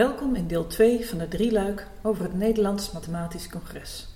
[0.00, 4.08] Welkom in deel 2 van de drieluik over het Nederlands Mathematisch Congres.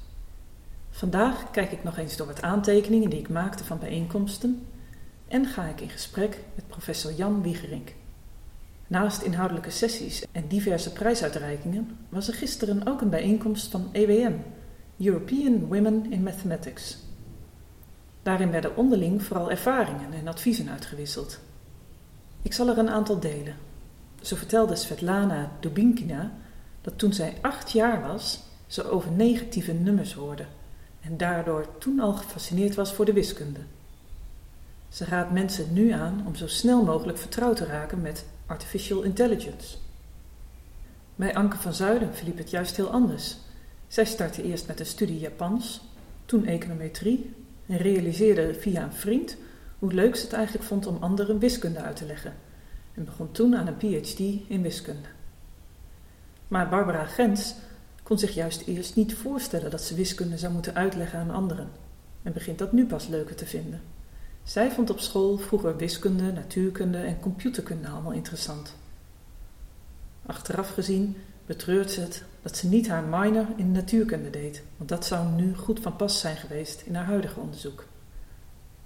[0.90, 4.66] Vandaag kijk ik nog eens door wat aantekeningen die ik maakte van bijeenkomsten
[5.28, 7.92] en ga ik in gesprek met professor Jan Wiegerink.
[8.86, 14.34] Naast inhoudelijke sessies en diverse prijsuitreikingen was er gisteren ook een bijeenkomst van EWM,
[14.98, 16.98] European Women in Mathematics.
[18.22, 21.40] Daarin werden onderling vooral ervaringen en adviezen uitgewisseld.
[22.42, 23.63] Ik zal er een aantal delen.
[24.24, 26.32] Zo vertelde Svetlana Dubinkina
[26.80, 30.44] dat toen zij acht jaar was, ze over negatieve nummers hoorde
[31.00, 33.60] en daardoor toen al gefascineerd was voor de wiskunde.
[34.88, 39.76] Ze raadt mensen nu aan om zo snel mogelijk vertrouwd te raken met artificial intelligence.
[41.14, 43.36] Bij Anke van Zuiden verliep het juist heel anders.
[43.88, 45.80] Zij startte eerst met een studie Japans,
[46.24, 47.34] toen econometrie
[47.66, 49.36] en realiseerde via een vriend
[49.78, 52.43] hoe leuk ze het eigenlijk vond om anderen wiskunde uit te leggen
[52.94, 55.08] en begon toen aan een PhD in wiskunde.
[56.48, 57.54] Maar Barbara Gens
[58.02, 61.68] kon zich juist eerst niet voorstellen dat ze wiskunde zou moeten uitleggen aan anderen
[62.22, 63.80] en begint dat nu pas leuker te vinden.
[64.42, 68.74] Zij vond op school vroeger wiskunde, natuurkunde en computerkunde allemaal interessant.
[70.26, 75.06] Achteraf gezien betreurt ze het dat ze niet haar minor in natuurkunde deed, want dat
[75.06, 77.84] zou nu goed van pas zijn geweest in haar huidige onderzoek.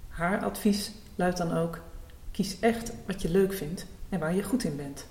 [0.07, 1.79] Haar advies luidt dan ook:
[2.31, 5.05] kies echt wat je leuk vindt en waar je goed in bent.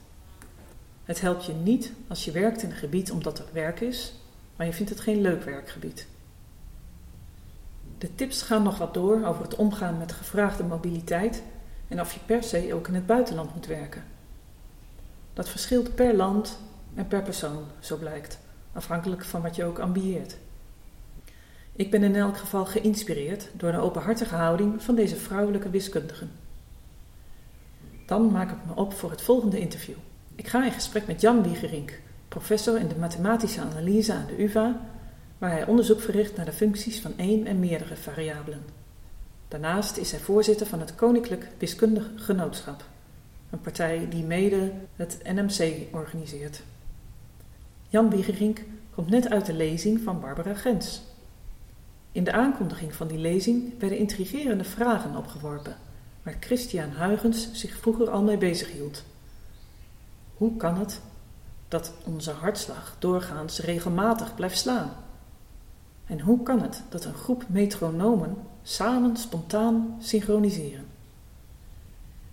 [1.04, 4.14] Het helpt je niet als je werkt in een gebied omdat er werk is,
[4.56, 6.06] maar je vindt het geen leuk werkgebied.
[7.98, 11.42] De tips gaan nog wat door over het omgaan met gevraagde mobiliteit
[11.88, 14.04] en of je per se ook in het buitenland moet werken.
[15.32, 16.58] Dat verschilt per land
[16.94, 18.38] en per persoon, zo blijkt,
[18.72, 20.36] afhankelijk van wat je ook ambieert.
[21.72, 26.30] Ik ben in elk geval geïnspireerd door de openhartige houding van deze vrouwelijke wiskundigen.
[28.08, 29.94] Dan maak ik me op voor het volgende interview.
[30.34, 34.80] Ik ga in gesprek met Jan Wiegerink, professor in de mathematische analyse aan de UvA,
[35.38, 38.64] waar hij onderzoek verricht naar de functies van één en meerdere variabelen.
[39.48, 42.84] Daarnaast is hij voorzitter van het Koninklijk Wiskundig Genootschap,
[43.50, 46.62] een partij die mede het NMC organiseert.
[47.88, 48.62] Jan Wiegerink
[48.94, 51.02] komt net uit de lezing van Barbara Gens.
[52.12, 55.76] In de aankondiging van die lezing werden intrigerende vragen opgeworpen
[56.28, 59.05] waar Christian Huygens zich vroeger al mee bezig hield.
[60.37, 61.00] Hoe kan het
[61.69, 64.91] dat onze hartslag doorgaans regelmatig blijft slaan?
[66.06, 70.87] En hoe kan het dat een groep metronomen samen spontaan synchroniseren?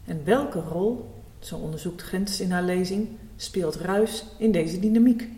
[0.05, 5.29] En welke rol, zo onderzoekt Gens in haar lezing, speelt ruis in deze dynamiek?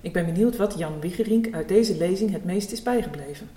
[0.00, 3.48] Ik ben benieuwd wat Jan Wiegerink uit deze lezing het meest is bijgebleven.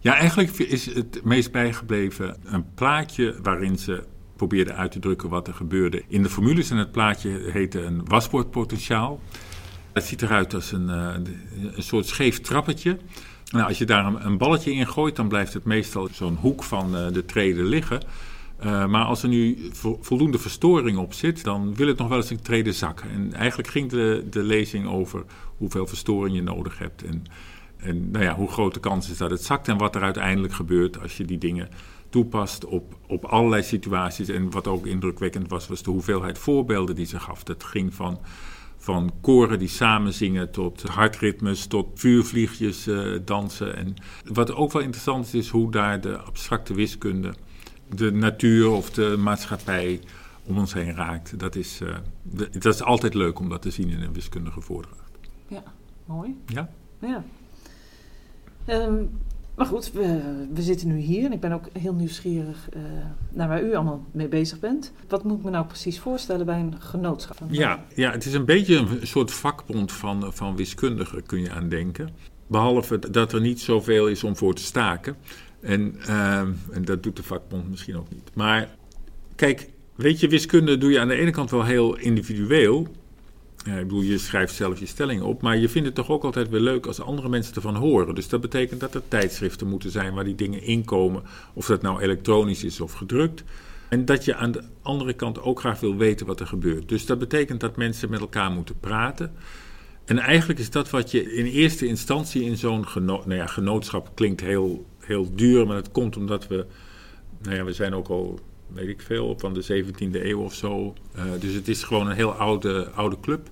[0.00, 4.04] Ja, eigenlijk is het meest bijgebleven een plaatje waarin ze
[4.36, 6.70] probeerde uit te drukken wat er gebeurde in de formules.
[6.70, 9.20] En het plaatje heette een wasbordpotentiaal.
[9.92, 11.14] Het ziet eruit als een, eh,
[11.74, 12.98] een soort scheef trappetje.
[13.50, 16.96] Nou, als je daar een, balletje in gooit, dan blijft het meestal zo'n hoek van
[16.96, 18.02] uh, de treden liggen.
[18.64, 19.70] Uh, maar als er nu
[20.00, 23.10] voldoende verstoring op zit, dan wil het nog wel eens een treden zakken.
[23.10, 25.24] En eigenlijk ging de, de lezing over
[25.56, 27.04] hoeveel verstoring je nodig hebt.
[27.04, 27.24] En
[27.78, 30.52] en nou ja, hoe groot de kans is dat het zakt en wat er uiteindelijk
[30.52, 31.68] gebeurt als je die dingen
[32.08, 34.28] toepast op, op allerlei situaties.
[34.28, 37.42] En wat ook indrukwekkend was, was de hoeveelheid voorbeelden die ze gaf.
[37.42, 38.18] Dat ging van,
[38.76, 43.76] van koren die samen zingen tot hartritmes, tot vuurvliegjes uh, dansen.
[43.76, 43.94] En
[44.24, 47.34] wat ook wel interessant is, is hoe daar de abstracte wiskunde
[47.94, 50.00] de natuur of de maatschappij
[50.44, 51.38] om ons heen raakt.
[51.38, 51.96] Dat is, uh,
[52.52, 55.10] dat is altijd leuk om dat te zien in een wiskundige voordracht.
[55.48, 55.62] Ja,
[56.04, 56.36] mooi.
[56.46, 56.70] Ja?
[57.00, 57.24] Ja.
[58.70, 59.10] Um,
[59.58, 60.20] maar goed, we,
[60.54, 62.82] we, zitten nu hier en ik ben ook heel nieuwsgierig uh,
[63.30, 64.92] naar waar u allemaal mee bezig bent.
[65.08, 67.36] Wat moet ik me nou precies voorstellen bij een genootschap?
[67.50, 71.68] Ja, ja het is een beetje een soort vakbond van, van wiskundigen, kun je aan
[71.68, 72.10] denken.
[72.46, 75.16] Behalve dat er niet zoveel is om voor te staken.
[75.60, 76.38] En, uh,
[76.70, 78.30] en dat doet de vakbond misschien ook niet.
[78.34, 78.68] Maar
[79.34, 82.86] kijk, weet je, wiskunde doe je aan de ene kant wel heel individueel.
[83.64, 86.48] Ik bedoel, je schrijft zelf je stellingen op, maar je vindt het toch ook altijd
[86.48, 88.14] weer leuk als andere mensen ervan horen.
[88.14, 91.22] Dus dat betekent dat er tijdschriften moeten zijn waar die dingen inkomen,
[91.52, 93.44] of dat nou elektronisch is of gedrukt.
[93.88, 96.88] En dat je aan de andere kant ook graag wil weten wat er gebeurt.
[96.88, 99.32] Dus dat betekent dat mensen met elkaar moeten praten.
[100.04, 104.40] En eigenlijk is dat wat je in eerste instantie in zo'n nou ja, genootschap klinkt
[104.40, 106.66] heel, heel duur, maar dat komt omdat we,
[107.42, 108.40] nou ja, we zijn ook al
[108.72, 110.94] weet ik veel, van de 17e eeuw of zo.
[111.16, 113.48] Uh, dus het is gewoon een heel oude, oude club.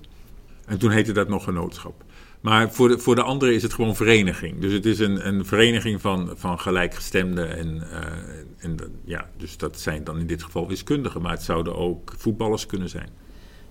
[0.65, 2.03] En toen heette dat nog genootschap.
[2.41, 4.59] Maar voor de, voor de anderen is het gewoon vereniging.
[4.59, 7.57] Dus het is een, een vereniging van, van gelijkgestemden.
[7.57, 11.21] En, uh, en ja, dus dat zijn dan in dit geval wiskundigen.
[11.21, 13.09] Maar het zouden ook voetballers kunnen zijn.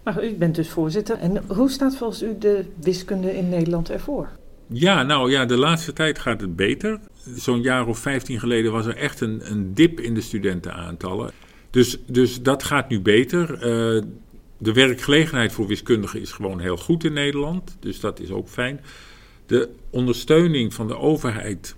[0.02, 1.18] Maar u bent dus voorzitter.
[1.18, 4.28] En hoe staat volgens u de wiskunde in Nederland ervoor?
[4.68, 7.00] Ja, nou ja, de laatste tijd gaat het beter.
[7.34, 11.30] Zo'n jaar of 15 geleden was er echt een, een dip in de studentenaantallen.
[11.70, 13.50] Dus, dus dat gaat nu beter.
[13.52, 14.02] Uh,
[14.58, 17.76] de werkgelegenheid voor wiskundigen is gewoon heel goed in Nederland.
[17.80, 18.80] Dus dat is ook fijn.
[19.46, 21.76] De ondersteuning van de overheid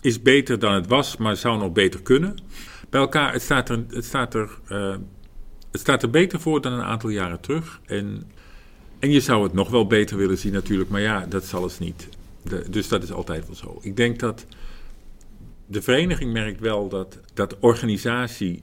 [0.00, 2.36] is beter dan het was, maar zou nog beter kunnen.
[2.90, 4.96] Bij elkaar, het staat er, het staat er, uh,
[5.70, 7.80] het staat er beter voor dan een aantal jaren terug.
[7.86, 8.30] En,
[8.98, 11.78] en je zou het nog wel beter willen zien natuurlijk, maar ja, dat zal het
[11.78, 12.08] niet.
[12.70, 13.78] Dus dat is altijd wel zo.
[13.80, 14.46] Ik denk dat
[15.66, 18.62] de vereniging merkt wel dat, dat organisatie,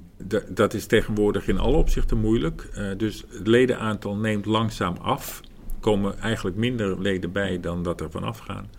[0.49, 2.69] dat is tegenwoordig in alle opzichten moeilijk.
[2.77, 5.41] Uh, dus het ledenaantal neemt langzaam af.
[5.79, 8.69] Komen eigenlijk minder leden bij dan dat er vanaf gaan.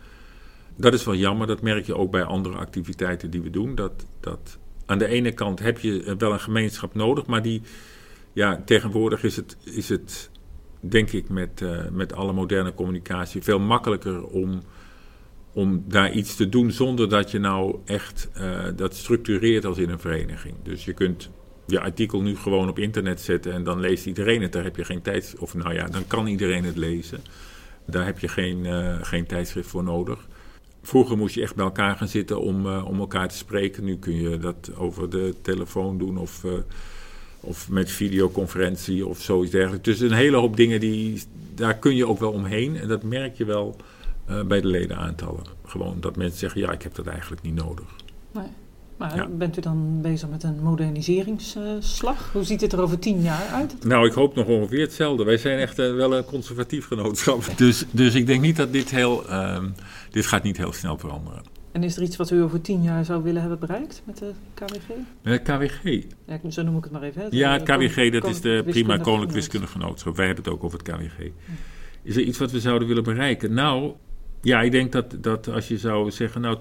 [0.76, 3.75] Dat is wel jammer, dat merk je ook bij andere activiteiten die we doen.
[3.75, 7.62] Dat, dat aan de ene kant heb je wel een gemeenschap nodig, maar die,
[8.32, 10.31] ja, tegenwoordig is het, is het
[10.88, 14.62] denk ik, met, uh, met alle moderne communicatie veel makkelijker om
[15.53, 19.91] om daar iets te doen zonder dat je nou echt uh, dat structureert als in
[19.91, 20.55] een vereniging.
[20.62, 21.31] Dus je kunt
[21.67, 24.53] je artikel nu gewoon op internet zetten en dan leest iedereen het.
[24.53, 27.21] Daar heb je geen tijd, of nou ja, dan kan iedereen het lezen.
[27.87, 30.27] Daar heb je geen, uh, geen tijdschrift voor nodig.
[30.83, 33.85] Vroeger moest je echt bij elkaar gaan zitten om, om elkaar te spreken.
[33.85, 36.44] Nu kun je dat over de telefoon doen of,
[37.47, 39.85] of met videoconferentie of zoiets dergelijks.
[39.85, 41.23] Dus een hele hoop dingen, die,
[41.55, 42.77] daar kun je ook wel omheen.
[42.77, 43.77] En dat merk je wel
[44.31, 45.45] uh, bij de ledenaantallen.
[45.65, 47.87] Gewoon dat mensen zeggen, ja, ik heb dat eigenlijk niet nodig.
[48.33, 48.47] Nee.
[48.97, 49.29] Maar ja.
[49.29, 52.33] bent u dan bezig met een moderniseringsslag?
[52.33, 53.85] Hoe ziet het er over tien jaar uit?
[53.85, 55.25] Nou, ik hoop nog ongeveer hetzelfde.
[55.25, 57.45] Wij zijn echt uh, wel een conservatief genootschap.
[57.57, 59.25] Dus, dus ik denk niet dat dit heel...
[59.31, 59.59] Uh,
[60.11, 61.43] dit gaat niet heel snel veranderen.
[61.76, 64.32] En is er iets wat u over tien jaar zou willen hebben bereikt met de
[64.55, 64.94] KWG?
[65.23, 66.02] Het KWG?
[66.26, 67.23] Ja, zo noem ik het maar even.
[67.23, 67.26] Hè?
[67.31, 70.17] Ja, het KWG, dat is de prima koninklijk wiskundige genootschap.
[70.17, 71.31] Wij hebben het ook over het KWG.
[72.02, 73.55] Is er iets wat we zouden willen bereiken?
[73.55, 73.93] Nou,
[74.40, 76.58] ja, ik denk dat, dat als je zou zeggen, nou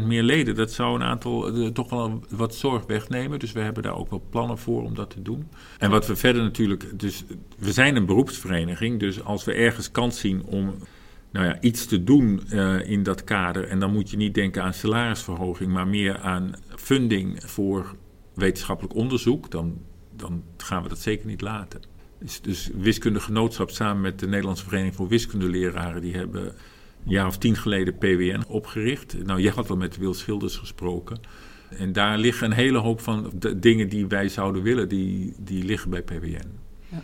[0.00, 3.38] 20% meer leden, dat zou een aantal uh, toch wel wat zorg wegnemen.
[3.38, 5.48] Dus we hebben daar ook wel plannen voor om dat te doen.
[5.78, 7.24] En wat we verder natuurlijk, dus
[7.58, 10.74] we zijn een beroepsvereniging, dus als we ergens kans zien om
[11.32, 14.62] nou ja, iets te doen uh, in dat kader, en dan moet je niet denken
[14.62, 17.96] aan salarisverhoging, maar meer aan funding voor
[18.34, 19.78] wetenschappelijk onderzoek, dan,
[20.16, 21.80] dan gaan we dat zeker niet laten.
[22.18, 27.26] Dus, dus wiskundige genootschap samen met de Nederlandse Vereniging voor Wiskundeleraren, die hebben een jaar
[27.26, 29.24] of tien geleden PWN opgericht.
[29.24, 31.20] Nou, jij had wel met Wil Schilders gesproken.
[31.68, 35.64] En daar liggen een hele hoop van de dingen die wij zouden willen, die, die
[35.64, 36.58] liggen bij PWN.
[36.88, 37.02] Ja.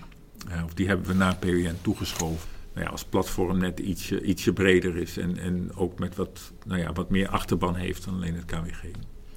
[0.51, 2.49] Uh, of die hebben we naar PWN toegeschoven.
[2.77, 6.81] Nou ja, als platform net ietsje, ietsje breder is en, en ook met wat, nou
[6.81, 8.83] ja, wat meer achterban heeft dan alleen het KWG.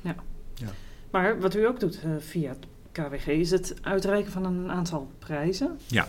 [0.02, 0.16] Ja.
[0.54, 0.68] ja.
[1.12, 5.12] Maar wat u ook doet uh, via het KWG is het uitreiken van een aantal
[5.20, 5.78] prijzen.
[5.88, 6.08] Ja,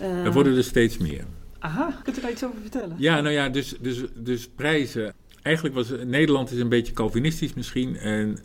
[0.00, 1.24] uh, er worden er steeds meer.
[1.58, 2.96] Aha, kunt u daar iets over vertellen?
[2.98, 5.14] Ja, nou ja, dus, dus, dus prijzen.
[5.42, 7.96] Eigenlijk was Nederland is een beetje Calvinistisch misschien.
[7.96, 8.38] En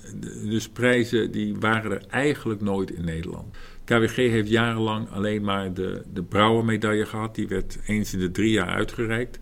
[0.50, 3.56] dus prijzen die waren er eigenlijk nooit in Nederland.
[3.92, 7.36] KWG heeft jarenlang alleen maar de, de Brouwermedaille gehad.
[7.36, 9.40] Die werd eens in de drie jaar uitgereikt.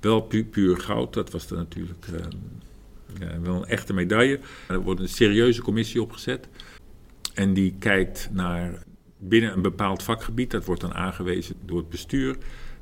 [0.00, 2.06] Wel pu puur goud, dat was dan natuurlijk
[3.20, 4.38] ja, wel een echte medaille.
[4.68, 6.48] Er wordt een serieuze commissie opgezet.
[7.34, 8.82] En die kijkt naar
[9.18, 10.50] binnen een bepaald vakgebied.
[10.50, 12.36] Dat wordt dan aangewezen door het bestuur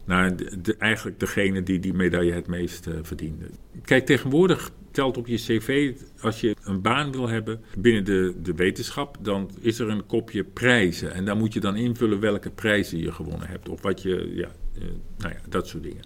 [0.05, 0.33] naar
[0.79, 3.45] eigenlijk degene die die medaille het meest uh, verdiende.
[3.85, 8.55] Kijk, tegenwoordig telt op je cv, als je een baan wil hebben binnen de, de
[8.55, 11.13] wetenschap, dan is er een kopje prijzen.
[11.13, 13.69] En daar moet je dan invullen welke prijzen je gewonnen hebt.
[13.69, 14.85] Of wat je, ja, uh,
[15.19, 16.03] nou ja, dat soort dingen.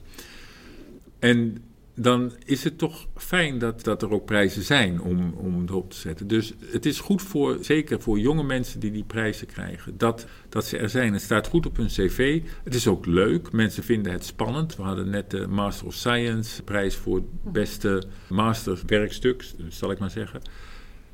[1.18, 1.56] En
[1.98, 5.96] dan is het toch fijn dat, dat er ook prijzen zijn om, om erop te
[5.96, 6.26] zetten.
[6.26, 10.64] Dus het is goed voor, zeker voor jonge mensen die die prijzen krijgen, dat, dat
[10.64, 11.12] ze er zijn.
[11.12, 12.42] Het staat goed op hun cv.
[12.64, 13.52] Het is ook leuk.
[13.52, 14.76] Mensen vinden het spannend.
[14.76, 20.10] We hadden net de Master of Science prijs voor het beste masterwerkstuk, zal ik maar
[20.10, 20.40] zeggen.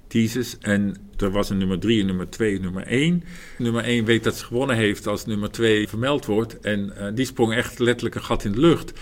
[0.06, 0.56] Thesis.
[0.58, 3.24] En er was een nummer 3, nummer 2, nummer 1.
[3.58, 6.60] Nummer 1 weet dat ze gewonnen heeft als nummer 2 vermeld wordt.
[6.60, 8.92] En uh, die sprong echt letterlijk een gat in de lucht.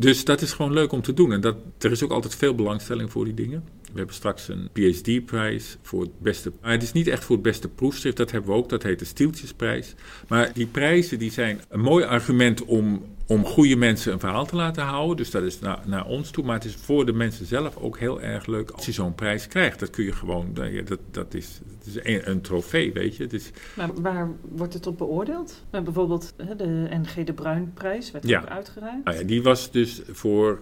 [0.00, 1.32] Dus dat is gewoon leuk om te doen.
[1.32, 3.64] En dat, er is ook altijd veel belangstelling voor die dingen.
[3.82, 6.52] We hebben straks een PhD-prijs voor het beste.
[6.60, 8.68] Maar het is niet echt voor het beste proefschrift, dat hebben we ook.
[8.68, 9.94] Dat heet de Stieltjesprijs.
[10.28, 14.56] Maar die prijzen die zijn een mooi argument om, om goede mensen een verhaal te
[14.56, 15.16] laten houden.
[15.16, 16.44] Dus dat is naar, naar ons toe.
[16.44, 19.46] Maar het is voor de mensen zelf ook heel erg leuk als je zo'n prijs
[19.46, 19.80] krijgt.
[19.80, 20.54] Dat kun je gewoon,
[20.84, 23.22] dat, dat is, het is een, een trofee, weet je.
[23.22, 25.64] Het is, maar waar wordt het op beoordeeld?
[25.70, 28.40] Maar bijvoorbeeld de NG de Bruinprijs werd ja.
[28.40, 29.04] ook uitgereikt.
[29.04, 30.60] Nou ja, die was dus voor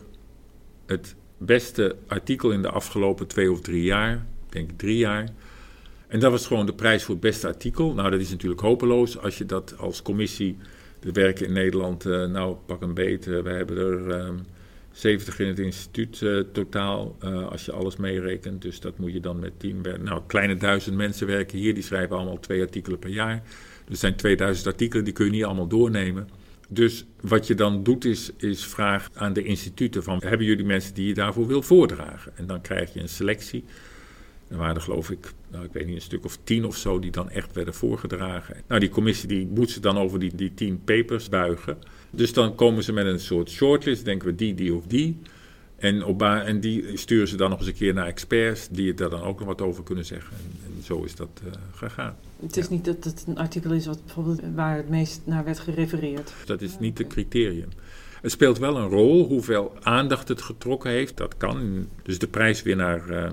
[0.87, 5.29] het beste artikel in de afgelopen twee of drie jaar, denk ik drie jaar.
[6.07, 7.95] En dat was gewoon de prijs voor het beste artikel.
[7.95, 10.59] Nou, dat is natuurlijk hopeloos als je dat als commissie.
[11.01, 14.35] Er werken in Nederland, uh, nou pak een beet, uh, we hebben er
[14.93, 17.17] 70 in het instituut uh, totaal,
[17.51, 18.63] als je alles meerekent.
[18.63, 19.85] Dus dat moet je dan met tien.
[20.03, 23.43] Nou, kleine duizend mensen werken hier, die schrijven allemaal twee artikelen per jaar.
[23.89, 26.29] Er zijn 2000 artikelen, die kun je niet allemaal doornemen.
[26.69, 30.21] Dus wat je dan doet is, is vraag aan de instituten van...
[30.25, 32.33] hebben jullie mensen die je daarvoor wil voordragen?
[32.37, 33.65] En dan krijg je een selectie.
[34.49, 36.99] Er waren geloof ik, nou, ik weet niet, een stuk of tien of zo...
[36.99, 38.57] die dan echt werden voorgedragen.
[38.69, 41.79] Nou, die commissie die moet ze dan over die, die tien papers buigen.
[42.11, 44.05] Dus dan komen ze met een soort shortlist.
[44.05, 45.19] Denken we die, die of die...
[45.77, 49.11] En, op en die sturen ze dan nog eens een keer naar experts die daar
[49.11, 50.37] dan ook nog wat over kunnen zeggen.
[50.37, 52.17] En, en zo is dat uh, gegaan.
[52.43, 55.59] Het is niet dat het een artikel is wat bijvoorbeeld waar het meest naar werd
[55.59, 56.33] gerefereerd.
[56.45, 57.69] Dat is niet het criterium.
[58.23, 61.17] Het speelt wel een rol hoeveel aandacht het getrokken heeft.
[61.17, 61.87] Dat kan.
[62.03, 63.31] Dus de prijswinnaar, uh,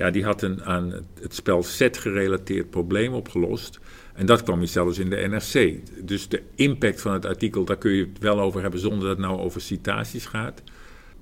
[0.00, 3.80] ja, die had een aan het spel set gerelateerd probleem opgelost.
[4.14, 5.78] En dat kwam je zelfs in de NRC.
[6.06, 9.08] Dus de impact van het artikel, daar kun je het wel over hebben zonder dat
[9.08, 10.62] het nou over citaties gaat.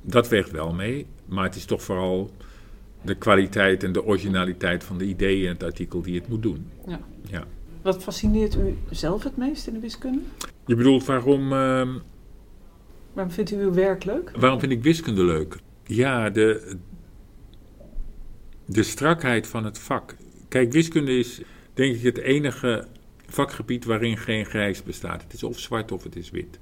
[0.02, 2.30] Dat weegt wel mee, maar het is toch vooral
[3.02, 6.66] de kwaliteit en de originaliteit van de ideeën in het artikel die het moet doen.
[6.86, 7.00] Ja.
[7.30, 7.44] ja.
[7.82, 10.20] Wat fascineert u zelf het meest in de wiskunde?
[10.66, 11.42] Je bedoelt waarom.
[11.52, 11.88] Uh,
[13.12, 14.32] waarom vindt u uw werk leuk?
[14.36, 15.56] Waarom vind ik wiskunde leuk?
[15.84, 16.76] Ja, de,
[18.68, 20.16] de strakheid van het vak.
[20.48, 21.40] Kijk, wiskunde is
[21.74, 22.86] denk ik het enige
[23.26, 25.22] vakgebied waarin geen grijs bestaat.
[25.22, 26.58] Het is of zwart of het is wit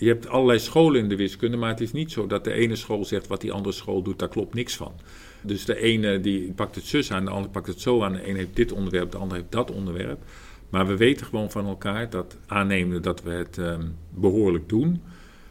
[0.00, 2.76] je hebt allerlei scholen in de wiskunde, maar het is niet zo dat de ene
[2.76, 4.92] school zegt wat die andere school doet, daar klopt niks van.
[5.40, 8.12] Dus de ene die pakt het zus aan, de andere pakt het zo aan.
[8.12, 10.22] De ene heeft dit onderwerp, de andere heeft dat onderwerp.
[10.70, 15.02] Maar we weten gewoon van elkaar dat aannemen dat we het ehm, behoorlijk doen,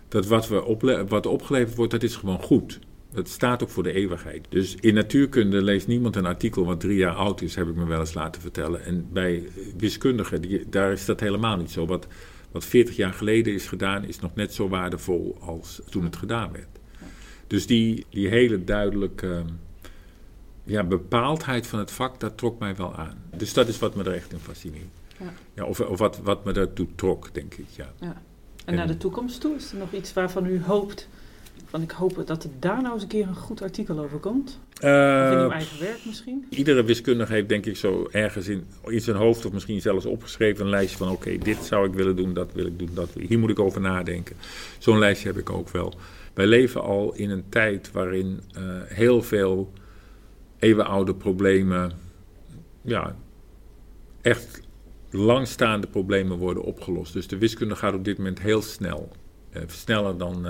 [0.07, 2.79] dat wat, we wat opgeleverd wordt, dat is gewoon goed.
[3.11, 4.45] Dat staat ook voor de eeuwigheid.
[4.49, 7.85] Dus in natuurkunde leest niemand een artikel wat drie jaar oud is, heb ik me
[7.85, 8.85] wel eens laten vertellen.
[8.85, 11.85] En bij wiskundigen, die, daar is dat helemaal niet zo.
[11.85, 12.07] Wat,
[12.51, 16.51] wat 40 jaar geleden is gedaan, is nog net zo waardevol als toen het gedaan
[16.51, 16.67] werd.
[17.47, 19.43] Dus die, die hele duidelijke
[20.63, 23.23] ja, bepaaldheid van het vak, dat trok mij wel aan.
[23.37, 24.83] Dus dat is wat me er echt in fascineert.
[25.19, 25.33] Ja.
[25.53, 27.65] Ja, of of wat, wat me daartoe trok, denk ik.
[27.69, 27.93] Ja.
[27.99, 28.07] ja.
[28.07, 28.21] En,
[28.65, 31.09] en naar de toekomst toe, is er nog iets waarvan u hoopt
[31.65, 34.59] van ik hoop dat er daar nou eens een keer een goed artikel over komt.
[34.83, 34.89] Uh,
[35.25, 36.45] of in uw eigen werk misschien.
[36.49, 40.63] Iedere wiskundige heeft denk ik zo ergens in, in zijn hoofd of misschien zelfs opgeschreven
[40.63, 43.39] een lijstje van oké, dit zou ik willen doen, dat wil ik doen, dat, hier
[43.39, 44.35] moet ik over nadenken.
[44.77, 45.93] Zo'n lijstje heb ik ook wel.
[46.33, 49.73] Wij leven al in een tijd waarin uh, heel veel
[50.59, 51.91] eeuwenoude problemen,
[52.81, 53.15] ja,
[54.21, 54.61] echt
[55.09, 57.13] langstaande problemen worden opgelost.
[57.13, 59.09] Dus de wiskunde gaat op dit moment heel snel.
[59.53, 60.47] Uh, sneller dan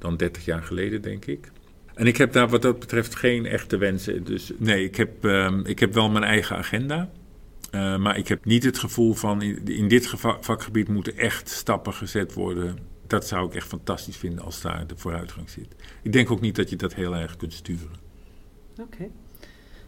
[0.00, 1.50] dan 30 jaar geleden, denk ik.
[1.94, 4.24] En ik heb daar wat dat betreft geen echte wensen.
[4.24, 7.10] Dus nee, ik heb, uh, ik heb wel mijn eigen agenda.
[7.74, 12.34] Uh, maar ik heb niet het gevoel van in, dit vakgebied moeten echt stappen gezet
[12.34, 12.78] worden.
[13.06, 15.74] Dat zou ik echt fantastisch vinden als daar de vooruitgang zit.
[16.02, 17.90] Ik denk ook niet dat je dat heel erg kunt sturen.
[18.80, 19.08] Oké.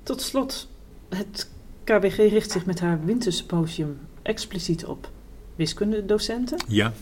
[0.02, 0.68] Tot slot,
[1.08, 1.50] het
[1.84, 5.10] KWG richt zich met haar wintersymposium expliciet op
[5.56, 6.58] wiskundedocenten.
[6.68, 6.92] Ja.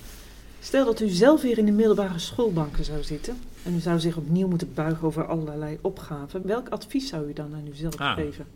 [0.60, 4.16] Stel dat u zelf weer in de middelbare schoolbanken zou zitten en u zou zich
[4.16, 6.46] opnieuw moeten buigen over allerlei opgaven.
[6.46, 8.14] Welk advies zou u dan aan uzelf ah.
[8.14, 8.46] geven?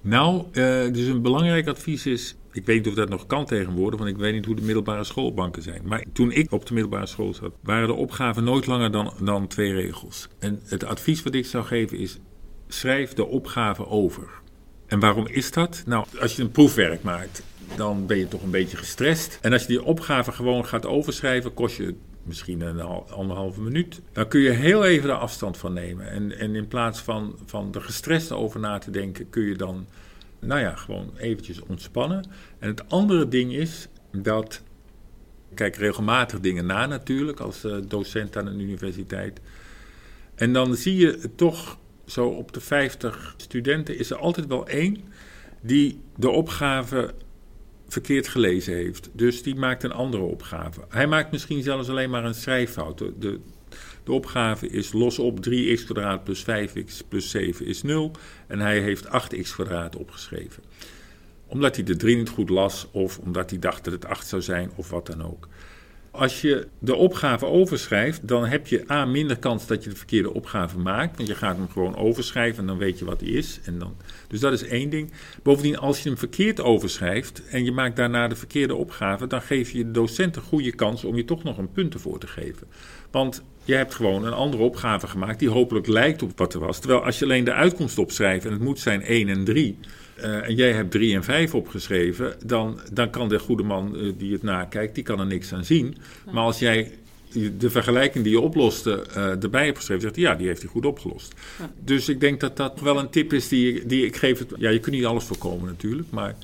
[0.00, 0.44] Nou, uh,
[0.92, 4.16] dus een belangrijk advies is, ik weet niet of dat nog kan tegenwoordig, want ik
[4.16, 5.82] weet niet hoe de middelbare schoolbanken zijn.
[5.84, 9.46] Maar toen ik op de middelbare school zat, waren de opgaven nooit langer dan, dan
[9.46, 10.28] twee regels.
[10.38, 12.18] En het advies wat ik zou geven is,
[12.68, 14.28] schrijf de opgave over.
[14.86, 15.82] En waarom is dat?
[15.86, 17.42] Nou, als je een proefwerk maakt
[17.76, 19.38] dan ben je toch een beetje gestrest.
[19.40, 24.00] En als je die opgave gewoon gaat overschrijven, kost je misschien een anderhalve minuut.
[24.12, 26.10] Dan kun je heel even de afstand van nemen.
[26.10, 29.86] En, en in plaats van, van er gestrest over na te denken, kun je dan,
[30.38, 32.24] nou ja, gewoon eventjes ontspannen.
[32.58, 34.62] En het andere ding is dat,
[35.54, 39.40] kijk regelmatig dingen na natuurlijk, als uh, docent aan een universiteit.
[40.34, 44.96] En dan zie je toch zo op de 50 studenten is er altijd wel één
[45.60, 47.14] die de opgave
[47.92, 49.10] verkeerd gelezen heeft.
[49.12, 50.80] Dus die maakt een andere opgave.
[50.88, 52.98] Hij maakt misschien zelfs alleen maar een schrijffout.
[52.98, 53.12] De,
[54.04, 58.10] de, opgave is los op 3x kwadraat plus 5x plus 7 is 0.
[58.46, 60.62] En hij heeft 8x kwadraat opgeschreven.
[61.46, 64.42] Omdat hij de 3 niet goed las of omdat hij dacht dat het 8 zou
[64.42, 65.48] zijn of wat dan ook.
[66.10, 70.34] Als je de opgave overschrijft, dan heb je A minder kans dat je de verkeerde
[70.34, 71.16] opgave maakt.
[71.16, 73.60] Want je gaat hem gewoon overschrijven en dan weet je wat hij is.
[73.64, 73.96] En dan,
[74.28, 75.12] dus dat is één ding.
[75.42, 79.70] Bovendien, als je hem verkeerd overschrijft en je maakt daarna de verkeerde opgave, dan geef
[79.70, 82.66] je de docent een goede kans om je toch nog een punt ervoor te geven.
[83.10, 86.78] Want je hebt gewoon een andere opgave gemaakt die hopelijk lijkt op wat er was.
[86.78, 89.78] Terwijl als je alleen de uitkomst opschrijft en het moet zijn 1 en 3,
[90.20, 94.12] eh, en jij hebt 3 en 5 opgeschreven, dan, dan kan de goede man eh,
[94.16, 95.96] die het nakijkt, die kan er niks aan zien.
[96.32, 96.92] Maar als jij
[97.58, 100.86] de vergelijking die je oploste uh, erbij hebt geschreven, zegt ja, die heeft hij goed
[100.86, 101.34] opgelost.
[101.58, 101.70] Ja.
[101.84, 104.38] Dus ik denk dat dat wel een tip is die, die ik geef.
[104.38, 106.34] Het, ja, je kunt niet alles voorkomen natuurlijk, maar,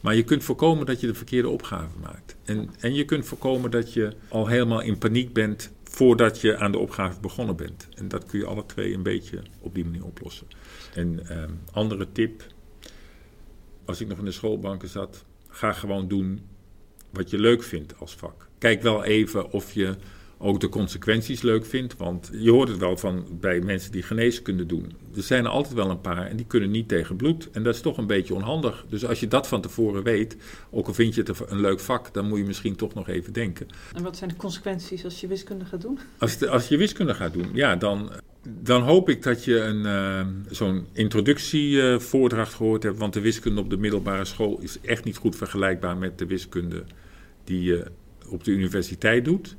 [0.00, 2.36] maar je kunt voorkomen dat je de verkeerde opgave maakt.
[2.44, 6.72] En, en je kunt voorkomen dat je al helemaal in paniek bent voordat je aan
[6.72, 7.88] de opgave begonnen bent.
[7.94, 10.46] En dat kun je alle twee een beetje op die manier oplossen.
[10.94, 12.42] En um, andere tip,
[13.88, 16.40] als ik nog in de schoolbanken zat, ga gewoon doen
[17.10, 18.48] wat je leuk vindt als vak.
[18.58, 19.94] Kijk wel even of je
[20.38, 21.96] ook de consequenties leuk vindt.
[21.96, 24.92] Want je hoort het wel van bij mensen die geneeskunde doen.
[25.16, 27.50] Er zijn er altijd wel een paar en die kunnen niet tegen bloed.
[27.50, 28.84] En dat is toch een beetje onhandig.
[28.88, 30.36] Dus als je dat van tevoren weet,
[30.70, 33.32] ook al vind je het een leuk vak, dan moet je misschien toch nog even
[33.32, 33.66] denken.
[33.94, 35.98] En wat zijn de consequenties als je wiskunde gaat doen?
[36.18, 38.10] Als, als je wiskunde gaat doen, ja, dan,
[38.48, 42.98] dan hoop ik dat je een, uh, zo'n introductievoordracht gehoord hebt.
[42.98, 46.84] Want de wiskunde op de middelbare school is echt niet goed vergelijkbaar met de wiskunde
[47.44, 47.84] die je
[48.28, 49.56] op de universiteit doet.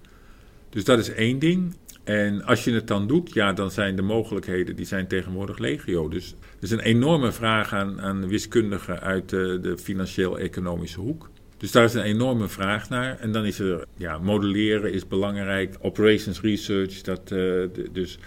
[0.69, 1.75] Dus dat is één ding.
[2.03, 6.07] En als je het dan doet, ja, dan zijn de mogelijkheden, die zijn tegenwoordig legio.
[6.07, 11.29] Dus er is een enorme vraag aan, aan wiskundigen uit de, de financieel-economische hoek.
[11.57, 13.19] Dus daar is een enorme vraag naar.
[13.19, 18.19] En dan is er, ja, modelleren is belangrijk, operations research, dat, uh, dus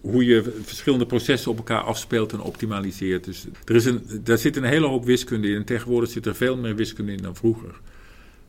[0.00, 3.24] hoe je verschillende processen op elkaar afspeelt en optimaliseert.
[3.24, 5.54] Dus er is een, daar zit een hele hoop wiskunde in.
[5.54, 7.80] En tegenwoordig zit er veel meer wiskunde in dan vroeger.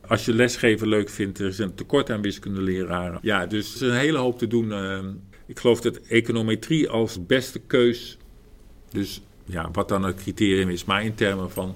[0.06, 3.18] Als je lesgeven leuk vindt, er is een tekort aan wiskundeleraren.
[3.22, 4.72] Ja, dus er is een hele hoop te doen.
[4.72, 5.06] Ehm,
[5.46, 8.18] ik geloof dat econometrie als beste keus,
[8.90, 11.74] dus ja, wat dan het criterium is, maar in termen van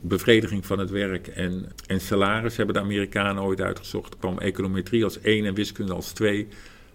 [0.00, 4.18] bevrediging van het werk en, en salaris hebben de Amerikanen ooit uitgezocht.
[4.18, 6.48] kwam econometrie als één en wiskunde als twee.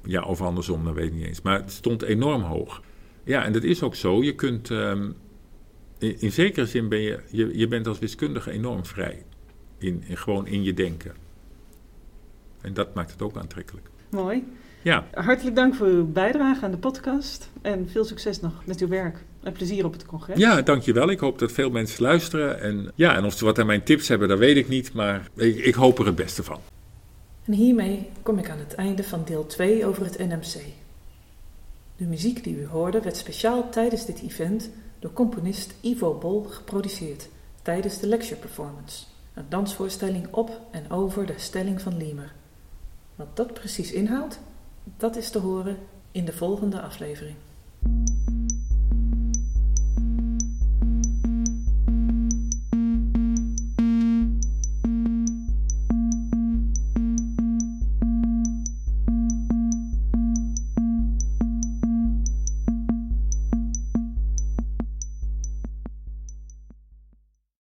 [0.06, 1.42] Ja, of andersom, dat weet ik niet eens.
[1.42, 2.82] Maar het stond enorm hoog.
[3.24, 4.24] Ja, en dat is ook zo.
[4.24, 5.16] Je kunt, um,
[5.98, 9.24] in, in, zekere zin ben je, je, je bent als wiskundige enorm vrij
[9.78, 11.14] in, gewoon in je denken.
[12.62, 13.88] En dat maakt het ook aantrekkelijk.
[14.10, 14.44] Mooi.
[14.82, 15.08] Ja.
[15.14, 17.50] Hartelijk dank voor uw bijdrage aan de podcast.
[17.62, 19.24] En veel succes nog met uw werk.
[19.44, 20.38] En plezier op het congres.
[20.38, 21.10] Ja, dankjewel.
[21.10, 22.62] Ik hoop dat veel mensen luisteren.
[22.62, 24.94] En, ja, en of ze wat aan mijn tips hebben, dat weet ik niet.
[24.94, 26.60] Maar ik, ik hoop er het beste van.
[27.46, 30.64] En hiermee kom ik aan het einde van deel 2 over het NMC.
[31.96, 37.30] De muziek die u hoorde werd speciaal tijdens dit event door componist Ivo Bol geproduceerd
[37.62, 39.06] tijdens de lecture performance.
[39.34, 42.34] Een dansvoorstelling op en over de stelling van Liemer.
[43.16, 44.40] Wat dat precies inhoudt,
[44.98, 45.78] dat is te horen
[46.12, 47.36] in de volgende aflevering.